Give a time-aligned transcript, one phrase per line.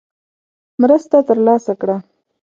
[0.81, 1.97] مرسته ترلاسه کړه.